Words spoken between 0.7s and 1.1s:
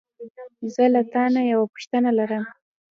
زه له